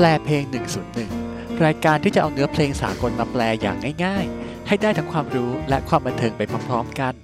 [0.00, 0.44] แปลเพลง
[1.04, 7.14] 101 รายการที่จะเอาเนื้อเพลงสากลมาแปลอย่างง่าย ๆ ให้ได้ทั้งความรู้และความบันเทิงไปพร้อมๆกัน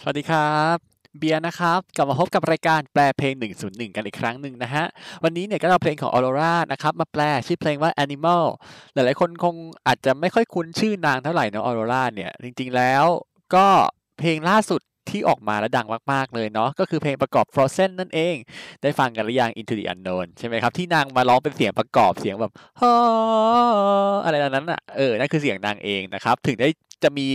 [0.00, 0.76] สวัสดีครับ
[1.18, 3.32] เบียร์นะครับกลับมาพบกับรายการแปลเพลง
[3.64, 4.84] 101 กันอีกครั้งหนึ่งนะฮะ
[5.24, 8.44] วันนี้เนี่ยก็เอาเพลงของ Aurora นะครับมาแปลชื่อเพลงว่า Animal
[8.92, 9.54] หลายๆคนคง
[9.86, 13.04] อาจจะไม่ค่อยคุ้นชื่อนางเท่าไหร่นอะ Aurora เนี่ย จริงๆแล้ว
[13.54, 13.66] ก็
[14.18, 18.36] เพลงล่าสุด ที่ออกมาแล้วดังมาก ๆ เลยเนาะก็คือเพลงประกอบ Frozen นั่นเอง
[18.82, 22.92] ได้ฟังกันหรือยัง Into the Unknown ใช่ไหมครับ ที่นางมาร้องเป็นเสียงประกอบเสียงแบบฮอ
[24.24, 26.68] อะไรนั้นอะเออนั่นคือเสียงนางเองนะครับ ถึงได้
[27.04, 27.28] จะมี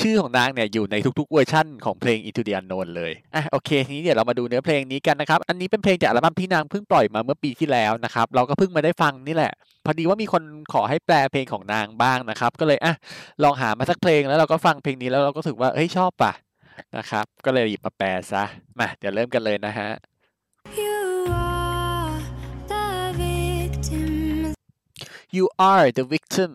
[0.00, 9.52] ชื่อของนางเนี่ยอยู่ในทุกๆเวอร์ชั่นของเพลง Into the Unknown เลย อะโอเค ทีนี้เดี๋ยวเรามาดูเนื้อเพลงนี้กันนะครับ อันนี้เป็นเพลงจากอัลบั้มที่นางเพิ่งปล่อยมาเมื่อปีที่แล้วนะครับ เราก็เพิ่งมาได้ฟังนี่แหละ
[9.84, 10.42] พอดีว่ามีคน
[10.72, 12.94] ขอให้แปลเพลงของนางบ้างนะครับ ก็เลยอะ
[13.42, 16.32] ลองหามาสักเพลงแล้วเราก็ฟังเพลงนี้แล้วเราก็รู้สึกว่าเฮ้ยชอบป่ะ
[16.96, 18.44] นะครับ ก็เลยหยิบมาแปลซะ
[18.78, 19.90] มาเดี๋ยวเริ่มกันเลยนะฮะ
[20.80, 20.96] You
[21.48, 22.18] are
[22.72, 22.86] the
[23.22, 24.10] victim.
[25.36, 26.50] you are the victim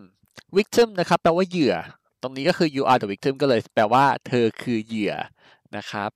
[0.58, 1.74] victim นะครับแปลว่าเหยื่อ
[2.22, 5.14] ตรงนี้ก็คือ you are the victim ก็เลยแปลว่าเธอคือเหยื่อ
[5.76, 6.10] นะครับ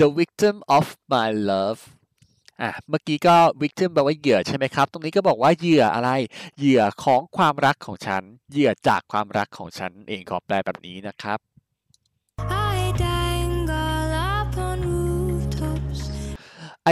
[0.00, 1.80] The victim of my love.
[2.62, 6.10] อะเมื่อกี้ก็ victim แปลว่าเหยื่อใช่ไหมครับ ตรงนี้ก็บอกว่าเหยื่ออะไร
[6.58, 11.38] เหยื่อของความรักของฉัน เหยื่อจากความรักของฉันเองขอแปลแบบนี้นะครับ
[12.74, 16.00] I dangle up on rooftops.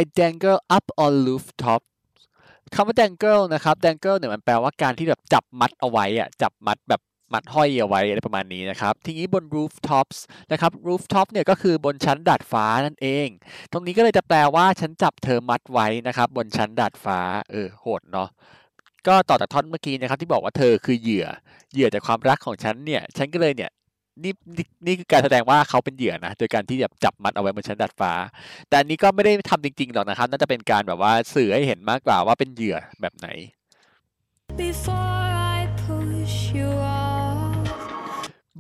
[0.01, 1.81] I dangle up on rooftop
[2.75, 7.01] คำว่า dangle นะครับ dangle เนี่ยมันแปลว่าการที่แบบจับมัดเอาไว้อะจับมัดแบบ
[7.33, 10.19] มัดห้อยเอาไว้อะไรประมาณนี้นะครับ ทีนี้บน rooftops
[10.53, 13.29] นะครับ rooftop เนี่ยก็คือบนชั้นดาดฟ้านั่นเอง
[13.73, 17.21] ตรงนี้ก็เลยจะแปลว่าฉันจับเธอมัดไว้นะครับ บนชั้นดาดฟ้า
[17.51, 18.29] เออโหดเนาะ
[19.07, 21.27] ก็ต่อจากท่อนเมื่อกี้นะครับที่บอกว่าเธอคือเหยื่อ
[21.73, 23.71] เหยื่อจากความรักของฉันเนี่ยฉันก็เลยเนี่ย
[24.23, 28.13] นี่นี่นี่คือการแสดงว่าเขาเป็นเหยื่อนะโดยการที่แบบจับมัดเอาไว้บนชั้นดาดฟ้า
[28.69, 33.29] แต่อันนี้ก็ไม่ได้ทำจริงๆหรอกนะครับ น่าจะเป็นการแบบว่าสื่อให้เห็นมากกว่าว่าเป็นเหยื่อแบบไหน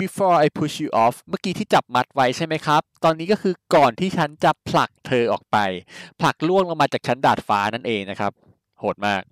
[0.04, 5.56] before I push you off เมื่อกี้ที่จับมัดไว้ใช่ไหมครับ ตอนนี้ก็คือก่อนที่ฉันจะผลักเธอออกไป
[6.20, 8.32] ผลักล่วงลงมาจากชั้นดาดฟ้านั่นเองนะครับ
[8.78, 9.22] โหดมาก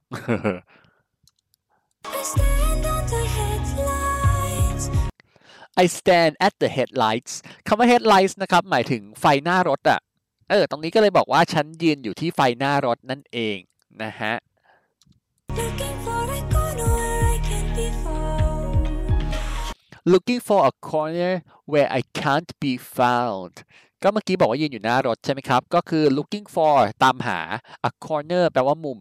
[2.21, 4.84] I stand on the headlights.
[5.83, 7.33] I stand at the headlights
[7.67, 10.01] คำว่า headlights นะครับ หมายถึงไฟหน้ารถอะ
[10.51, 13.59] เออ ตรงนี้ก็เลยบอกว่าฉันยืนอยู่ที่ไฟหน้ารถนั่นเอง
[14.03, 14.34] นะฮะ
[20.13, 21.35] looking for a corner
[21.71, 23.55] where I can't be found
[24.03, 27.41] ก็เมื่อกี้บอกว่ายืนอยู่หน้ารถใช่ไหมครับ ก็คือ looking for ตามหา
[27.89, 28.99] a corner แปลว่ามุม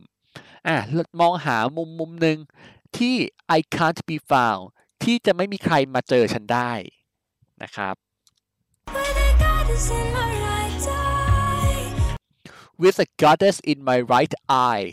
[0.68, 0.78] อะ
[1.20, 2.38] มองหามุมมุมหนึ่ง
[2.98, 3.16] ที่
[3.58, 4.64] I can't be found
[5.04, 6.72] ที่จะไม่มีใครมาเจอฉันได้
[7.64, 7.96] นะครับ
[12.84, 14.88] With a goddess in my right eye.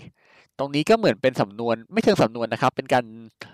[0.59, 3.05] ตรงนี้ก็เหมือนเป็นสำนวนไม่เชิงสำนวนนะครับ เป็นการ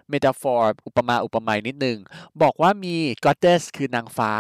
[0.09, 1.99] เมตาฟอร์อุปมาอุปไมยนิดนึง
[2.43, 4.33] บอกว่ามี goddess คือนางฟ้า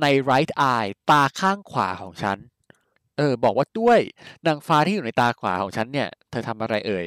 [0.00, 2.38] ใน right eye ตาข้างขวาของฉัน
[3.18, 4.00] เออ บอกว่าด้วย
[4.46, 7.06] นางฟ้าที่อยู่ในตาขวาของฉันเนี่ย เธอทำอะไรเอ่ย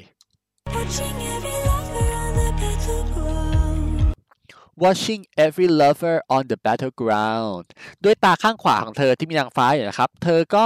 [4.83, 7.65] watching every lover on the battleground
[8.03, 10.65] ด้วยตาข้างขวาของเธอที่มีนางฟ้าอยู่นะครับ เธอก็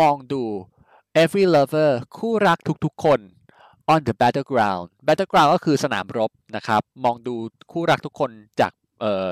[0.00, 0.42] มองดู
[1.22, 3.20] every lover คู่รักทุกๆคน
[3.92, 7.34] on the battleground battleground ก็คือสนามรบนะครับ มองดู
[7.72, 8.30] คู่รักทุกคน
[8.60, 9.28] จากเอ่อ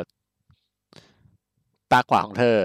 [1.92, 2.56] ตาขวาของเธอ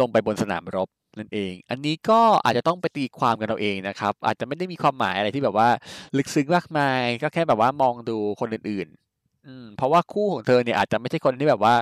[0.00, 0.88] ลงไปบนสนามรบ
[1.18, 5.68] นั่นเอง อันนี้ก็อาจจะต้องไปตีความกันเอาเองนะครับ อาจจะไม่ได้มีความหมายอะไรที่แบบว่า
[6.16, 11.74] ลึกซึ้งมากมาย ก็แค่แบบว่ามองดูคนอื่นๆ อืม เพราะว่าคู่ของเธอเนี่ยอาจจะไม่ใช่คนที่แบบว่า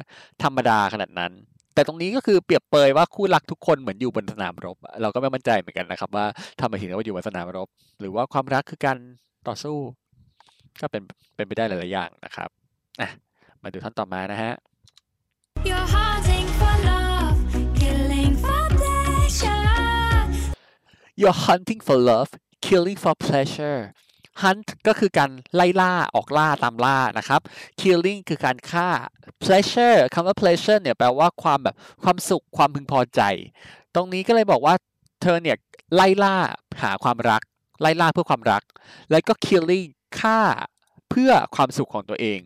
[0.43, 1.33] ธรรมดาขนาดนั้น
[1.75, 6.27] แต่ตรงนี้ก็คือเปรียบเปรยว่าคู่รักทุกคนเหมือนอยู่บนสนามรบ เราก็ไม่มั่นใจเหมือนกันนะครับ ว่า
[6.61, 7.69] ทำไมถึงว่าอยู่บนสนามรบ
[8.01, 8.97] หรือว่าความรักคือการ
[9.49, 9.77] ต่อสู้
[10.81, 11.03] ก็เป็น
[11.35, 12.49] เป็นไปได้หลายๆอย่างนะครับ
[13.01, 13.09] อะ
[13.63, 14.55] มาดูท่อนต่อมานะฮะ
[15.69, 17.39] You're hunting for love,
[17.81, 19.69] killing for pleasure.
[21.21, 22.31] you're hunting for love
[22.67, 23.81] killing for pleasure
[24.43, 27.41] hunt ก็คือการไล่ล่าออกล่าตามล่านะครับ
[27.81, 28.89] killing คือการฆ่า
[29.45, 33.21] pleasure คำว่า pleasure เนี่ยแปลว่าความแบบความสุขความพึงพอใจ
[33.95, 34.75] ตรงนี้ก็เลยบอกว่า
[35.23, 35.57] เธอเนี่ย
[35.95, 36.37] ไล่ล่า
[36.83, 37.43] หาความรัก
[37.81, 38.63] ไล่ล่าเพื่อความรัก
[39.11, 39.87] แล้วก็ killing
[40.21, 40.41] ฆ่า
[41.11, 42.41] เพื่อความสุขของตัวเอง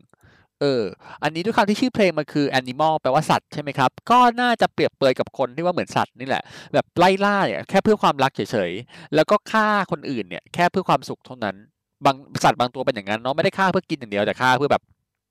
[0.61, 0.83] เออ
[1.23, 6.43] อันนี้ด้วยความที่ชื่อเพลงมันคือ animal แปลว่าสัตว์ใช่ไหมครับ ก็น่าจะเปรียบเปรยกับคนที่ว่าเหมือนสัตว์นี่แหละ
[6.75, 11.57] แบบไล่ล่าเนี่ยแค่เพื่อความรักเฉยๆ แล้วก็ฆ่าคนอื่นเนี่ยแค่เพื่อความสุขเท่านั้น
[12.05, 14.83] บางสัตว์บางตัวเป็นอย่างนั้นเนาะ ไม่ได้ฆ่าเพื่อกินอย่างเดียวแต่ฆ่าเพื่อแบบ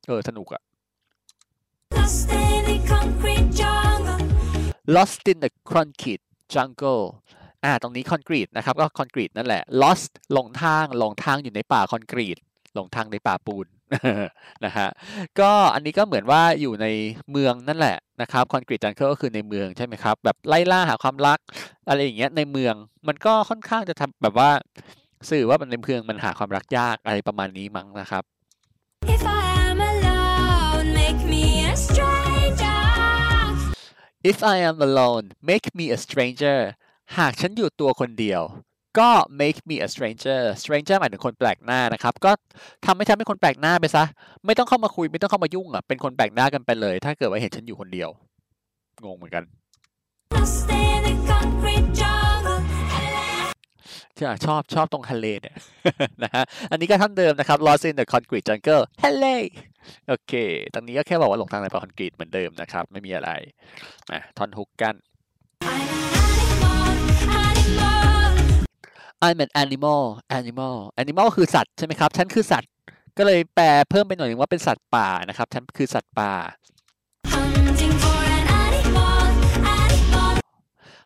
[0.08, 0.62] เออ สนุกอะ
[4.96, 6.24] Lost in the concrete
[6.54, 7.04] jungle.
[7.64, 12.38] Lost in the concrete jungle อ่าตรงนี้คอนกรีตนะครับก็คอนกรีตนั่นแหละ lost หลงทางหลงทางอยู่ในป่าคอนกรีต
[12.76, 13.68] หลงทางในป่าปูน
[14.66, 14.88] นะฮะ
[15.40, 16.88] ก็อันนี้ก็เหมือนว่าอยู่ใน
[17.32, 21.40] เมืองนั่นแหละนะครับคอนกรีตจังเกิลก็คือในเมืองใช่ไหมครับแบบไล่ล่าหาความรัก
[21.88, 22.76] อะไรอย่างเงี้ยในเมือง
[23.08, 24.50] มันก็ค่อนข้างจะทำแบบว่า
[25.30, 28.24] สื่อว่ามันในเมืองมันหาความรักยากอะไรประมาณนี้มั้งนะครับ
[29.16, 32.84] If I am alone, make me a stranger.
[34.32, 36.60] If I am alone make me a stranger
[37.18, 38.42] หากฉันอยู่ตัวคนเดียว
[39.00, 39.10] ก็
[39.42, 42.32] make me a stranger stranger หมายถึงคนแปลกหน้านะครับ ก็
[42.86, 44.04] ทำให้ฉันเป็นคนแปลกหน้าไปซะ
[44.46, 48.10] ไม่ต้องเข้ามาคุยไม่ต้องเข้ามายุ่งอะ เป็นคนแปลกหน้ากันไปเลย ถ้าเกิดว่าเห็นฉันอยู่คนเดียว
[49.04, 49.44] งงเหมือนกัน
[54.16, 55.56] ที่ชอบชอบตรงทะเลเนี่ย
[56.24, 59.36] นะฮะ อันนี้ก็ท่านเดิมนะครับ lost in the concrete jungle hello
[60.08, 60.34] โอเค
[60.74, 63.32] ตรงนี้ก็แค่บอกว่าหลงทางในป่าคอนกรีตเหมือนเดิมนะครับ ไม่มีอะไร
[64.10, 64.96] มาท่อนฮุกกัน
[69.26, 70.04] I'm an animal,
[70.38, 70.76] animal.
[71.02, 72.72] animal คือสัตว์ใช่ไหมครับ ฉันคือสัตว์
[73.18, 76.32] ก็เลยแปลเพิ่มไปหน่อยนึงว่าเป็นสัตว์ป่านะครับ ฉันคือสัตว์ป่า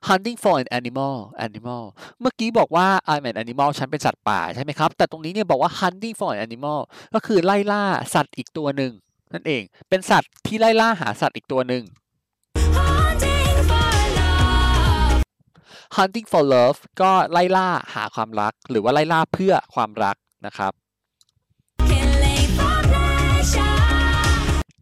[0.08, 1.16] hunting for an animal
[1.46, 1.84] animal
[2.22, 6.80] เมื่อกี้บอกว่า I'm an animal ฉันเป็นสัตว์ป่าใช่ไหมครับ แต่ตรงนี้เนี่ยบอกว่า hunting for an animal
[7.14, 8.92] ก็คือไล่ล่าสัตว์อีกตัวหนึ่ง
[9.34, 11.84] นั่นเอง เป็นสัตว์ที่ไล่ล่าหาสัตว์อีกตัวหนึ่ง
[15.98, 20.16] hunting for love ก็ไล่ล่าหาความรัก หรือว่าไล่ล่าเพื่อความรัก
[20.46, 20.74] นะครับ
[21.90, 23.76] Killing for pleasure.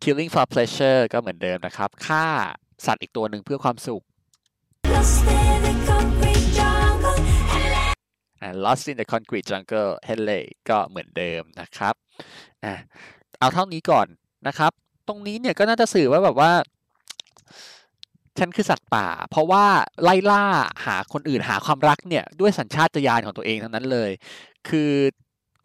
[0.03, 2.25] killing for pleasure ก็เหมือนเดิมนะครับฆ่า
[2.85, 4.03] สัตว์อีกตัวหนึ่งเพื่อความสุข
[4.93, 7.19] Lost in the concrete jungle.
[8.45, 10.39] and lost in the concrete jungle h e l l e
[10.69, 11.93] ก็เหมือนเดิมนะครับ
[12.65, 12.73] อะ
[13.39, 14.07] เอาเท่านี้ก่อน
[14.47, 14.71] นะครับ
[15.07, 16.51] ตรงนี้เนี่ยก็น่าจะสื่อว่าแบบว่า
[18.39, 19.65] ฉันคือสัตว์ป่า เพราะว่า
[20.03, 20.43] ไล่ล่า
[20.85, 24.11] หาคนอื่นหาความรักเนี่ยด้วยสัญชาตญาณของตัวเองทั้งนั้นเลย
[24.69, 24.91] คือ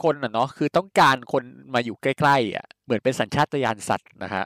[0.03, 1.43] คนอะเนาะคือต้องการคน
[1.75, 4.45] มาอยู่ใกล้ๆอะเหมือนเป็นสัญชาตญาณสัตว์นะฮะ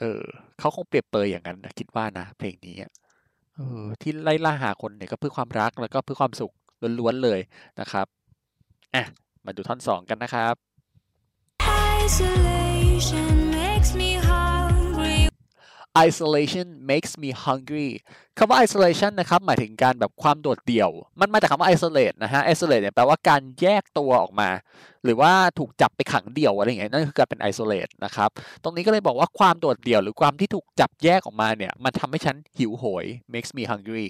[0.00, 0.20] เออ
[0.58, 2.74] เขาคงเปรียบเปรยอย่างนั้นนะคิดว่านะเพลงนี้
[3.54, 6.52] เออที่ไล่ล่าหาคนเนี่ยก็เพื่อความรักแล้วก็เพื่อความสุข
[6.98, 7.40] ล้วนๆเลย
[7.80, 8.06] นะครับ
[8.94, 9.04] อะ
[9.44, 10.54] มาดูท่อนสองกันนะครับ
[12.04, 14.25] Isolation makes me.
[16.06, 17.90] Isolation makes me hungry
[18.38, 20.90] คำว่า isolation นะครับ หมายถึงการแบบความโดดเดี่ยว
[21.20, 24.50] มันมาจากคำว่า isolate นะฮะ isolate เนี่ยแปลว่าการแยกตัวออกมา
[25.04, 28.30] หรือว่าถูกจับไปขังเดี่ยวอะไรอย่างเงี้ยนั่นคือการเป็น isolate นะครับ
[28.62, 34.08] ตรงนี้ก็เลยบอกว่าความโดดเดี่ยว หรือความที่ถูกจับแยกออกมาเนี่ย มันทำให้ฉันหิวโหย makes me hungry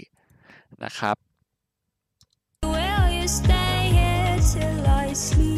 [0.84, 1.16] นะครับ
[2.74, 5.56] Will you stay here till I sleep?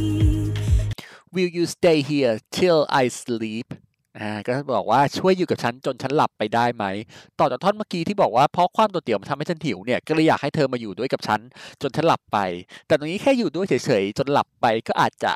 [1.32, 3.74] will you stay here till I sleep
[4.20, 6.84] อ่าก็บอกว่าช่วยอยู่กับฉันจนฉันหลับไปได้ไหม
[7.38, 11.40] ต่อจากท่อนเมื่อกี้ที่บอกว่าเพราะความโดดเดี่ยวมันทำให้ฉันหิวเนี่ยก็เลยอยากให้เธอมาอยู่ด้วยกับฉัน
[11.82, 12.38] จนฉันหลับไป
[12.86, 15.32] แต่ตรงนี้แค่อยู่ด้วยเฉยๆจนหลับไปก็อาจจะ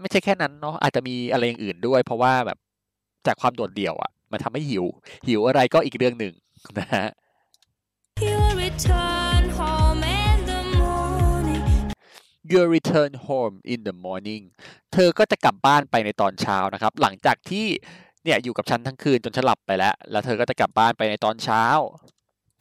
[0.00, 2.58] ไม่ใช่แค่นั้นเนาะอาจจะมีอะไรอย่างอื่นด้วย เพราะว่าแบบ
[3.26, 4.84] จากความโดดเดี่ยวอะ มันทำให้หิว
[5.28, 6.34] หิวอะไรก็อีกเรื่องหนึ่ง
[6.78, 7.06] นะฮะ
[8.24, 11.64] You will return home in the morning.
[12.50, 14.42] you return home in the morning
[14.92, 17.66] เธอก็จะกลับบ้านไปในตอนเช้านะครับ หลังจากที่
[18.26, 21.64] เนี่ยอยู่กับฉันทั้งคืนจนฉันหลับไปแล้ว แล้วเธอก็จะกลับบ้านไปในตอนเช้า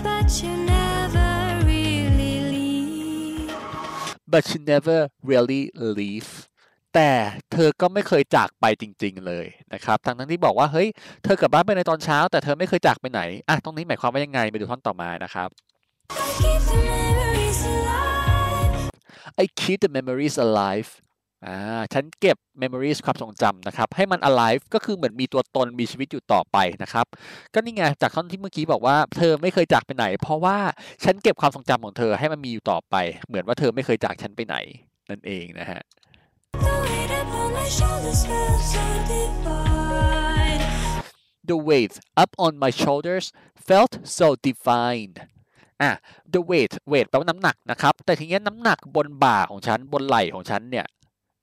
[0.07, 1.31] But you never
[1.72, 3.50] really leave.
[4.31, 5.00] but she never
[5.31, 5.63] really
[6.00, 6.29] leave
[6.95, 7.12] แต่
[7.51, 10.88] เธอก็ไม่เคยจากไปจริง ๆ เลยนะครับ ทั้งทั้งที่บอกว่าเฮ้ย
[11.24, 15.50] เธอกลับบ้านไปในตอนเช้า แต่เธอไม่เคยจากไปไหนอะตรงนี้หมายความว่ายังไงไปดูท่อนต่อมานะครับ
[19.43, 20.89] I keep the memories alive.
[21.47, 21.57] อ่า
[21.93, 27.05] ฉันเก็บ memories ความทรงจำนะครับ ให้มัน alive ก็คือเหมือนมีตัวตนมีชีวิตอยู่ต่อไปนะครับ
[27.53, 30.57] ก็นี่ไงจากท่อนที่เมื่อกี้บอกว่า เธอไม่เคยจากไปไหน เพราะว่า
[31.03, 32.95] ฉันเก็บความทรงจำของเธอให้มันมีอยู่ต่อไป
[33.27, 34.55] เหมือนว่าเธอไม่เคยจากฉันไปไหน
[35.09, 35.81] นั่นเองนะฮะ
[36.61, 38.83] The weight upon my shoulders felt so
[39.13, 40.61] divine.
[41.49, 43.25] The weight up on my shoulders
[43.67, 45.13] felt so divine
[45.81, 45.91] อะ
[46.33, 50.85] the weight weight แปลว่าน้ำหนักนะครับ แต่ทีนี้น้ำหนักบนบ่าของฉัน บนไหล่ของฉันเนี่ย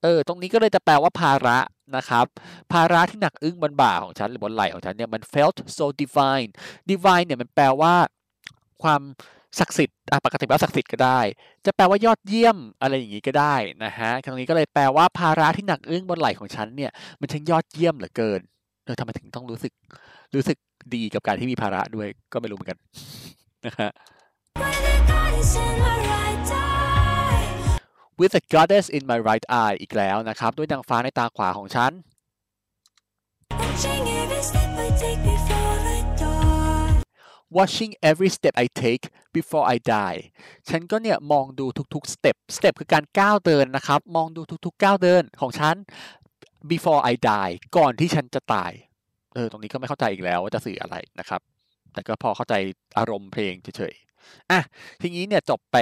[0.02, 1.58] เออ ตรงนี้ก็เลยจะแปลว่าภาระ
[1.96, 2.26] นะครับ
[2.72, 6.50] ภาระที่หนักอึ้งบนบ่าของฉันหรือบนไหล่ของฉันเนี่ยมัน felt so divine
[6.90, 7.94] divine เนี่ยมันแปลว่า
[8.82, 9.02] ความ
[9.58, 11.20] ศักดิ์สิทธิ์อะปกติแปลว่าศักดิ์สิทธิ์ก็ได้
[11.66, 13.54] จะแปลว่ายอดเยี่ยมอะไรอย่างนี้ก็ได้
[13.84, 16.90] นะฮะตรงนี้ก็เลยแปลว่าภาระที่หนักอึ้งบนไหล่ของฉันเนี่ย
[17.20, 18.40] มันช่างยอดเยี่ยมเหลือเกิน
[18.84, 19.72] เออทำไมถึงต้องรู้สึก
[20.34, 20.58] รู้สึก
[20.94, 22.78] ดีกับการที่มีภาระด้วยก็ไม่รู้เหมือนกัน
[23.66, 23.90] นะฮะ
[28.22, 29.72] With the goddess in my right with a goddess in my right eye.
[29.72, 31.92] eye อีกแล้วนะครับ ด้วยนางฟ้าในตาขวาของฉัน
[33.50, 37.02] Watching every step I take before I die.
[37.58, 39.04] watching every step I take
[39.36, 40.20] before I die
[40.68, 45.76] ฉันก็เนี่ยมองดูทุกๆ step step คือการก้าวเดินนะครับ มองดูทุกๆ ก้าวเดินของฉัน
[46.70, 48.72] before I die ก่อนที่ฉันจะตาย
[49.34, 51.40] เออ ตรงนี้ก็ไม่เข้าใจอีกแล้วว่าจะสื่ออะไรนะครับ
[51.92, 52.54] แต่ก็พอเข้าใจ
[52.98, 54.60] อารมณ์เพลงเฉยๆ อะ
[55.00, 55.78] ทีนี้เนี่ยจบไป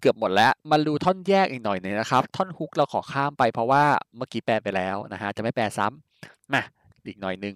[0.00, 3.84] เกือบหมดแล้วมาดูท่อนแยกอีกหน่อยหนึงนะครับ ท่อนฮุกเราขอข้ามไปเพราะว่า
[4.16, 6.62] เมื่อกี้แปลไปแล้วนะฮะจะไม่แปลซ้ำมา
[7.06, 7.54] อีกหน่อยหนึง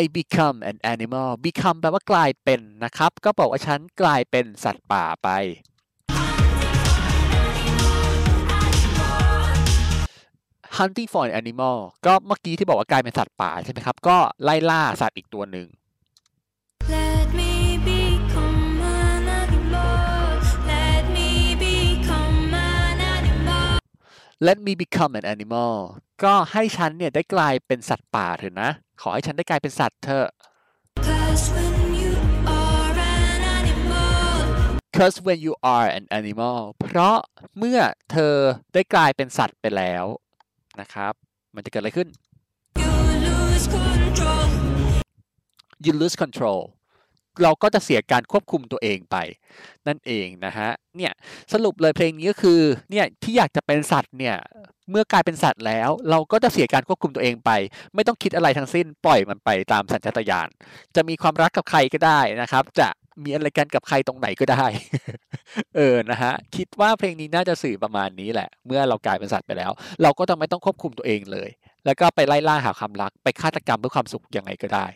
[0.00, 5.28] I become an animal become แปลว่ากลายเป็นนะครับ ก็บอกว่าฉันกลายเป็นสัตว์ป่าไป
[10.76, 15.66] hunting for an animal ก็เมื่อกี้ที่บอกว่ากลายเป็นสัตว์ป่าใช่ไหมครับ ก็ไล่ล่าสัตว์อีกตัวหนึ่ง
[16.92, 17.57] Let me
[24.40, 25.74] let me become an animal
[26.24, 30.28] ก็ให้ฉันเนี่ยได้กลายเป็นสัตว์ป่าเถอะนะ ขอให้ฉันได้กลายเป็นสัตว์เถอะ
[31.08, 32.12] Cause when you
[32.60, 34.16] are an animal,
[34.98, 37.18] cause when you are an animal เพราะ
[37.58, 37.80] เมื่อ
[38.12, 38.34] เธอ
[38.74, 40.04] ได้กลายเป็นสัตว์ไปแล้ว
[40.80, 41.12] นะครับ
[41.54, 42.08] มันจะเกิดอะไรขึ้น
[45.86, 46.77] you lose control.
[47.42, 49.16] เราก็จะเสียการควบคุมตัวเองไป
[49.86, 51.12] นั่นเองนะฮะเนี่ย
[51.52, 54.36] สรุปเลยเพลงนี้ก็คือเนี่ยที่อยากจะเป็นสัตว์เนี่ย
[54.90, 57.50] เมื่อกลายเป็นสัตว์แล้ว เราก็จะเสียการควบคุมตัวเองไป
[57.94, 60.48] ไม่ต้องคิดอะไรทั้งสิ้นปล่อยมันไปตามสัญชาตญาณ
[60.96, 62.88] จะมีความรักกับใครก็ได้นะครับ จะ
[63.24, 64.66] มีอะไรกันกับใครตรงไหนก็ได้
[65.76, 69.70] เออ นะฮะ คิดว่าเพลงนี้น่าจะสื่อประมาณนี้แหละ เมื่อเรากลายเป็นสัตว์ไปแล้ว
[70.02, 71.48] เราก็จะไม่ต้องควบคุมตัวเองเลย
[71.84, 74.86] แล้วก็ไปไล่ล่าหาความรัก ไปฆาตกรรมเพื่อความสุขยังไงก็ได้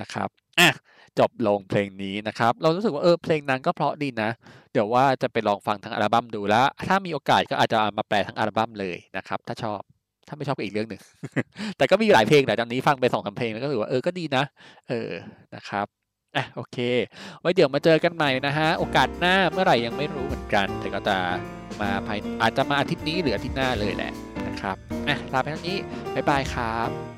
[0.00, 0.28] นะครับ
[0.60, 0.70] อะ
[1.20, 4.30] จบลงเพลงนี้นะครับ เรารู้สึกว่าเออเพลงนั้นก็เพราะดีนะ
[4.72, 9.80] เดี๋ยวว่าจะไปลองฟังทั้งอัลบั้มดูแล้ว ถ้ามีโอกาสก็อาจจะมาแปลทั้งอัลบั้มเลยนะครับ ถ้าชอบ
[10.28, 11.00] ถ้าไม่ชอบก็อีกเรื่องหนึ่ง
[11.76, 14.44] แต่ก็มีหลายเพลงแต่ตอนนี้ฟังไปสองสามเพลงแล้วก็รู้สึกว่าเออก็ดีนะ
[14.88, 15.10] เออ
[15.54, 15.86] นะครับ
[16.36, 16.78] อะโอเค
[17.40, 21.16] ไว้เดี๋ยวมาเจอกันใหม่นะฮะ โอกาสหน้าเมื่อไหร่ยังไม่รู้เหมือนกัน แต่ก็จะ
[21.80, 24.12] มาภายอาจจะมาอาทิตย์นี้หรืออาทิตย์หน้าเลยแหละ
[24.46, 24.76] นะครับ
[25.08, 25.78] อะลาไปเท่านี้
[26.14, 27.15] บ๊ายบายครับ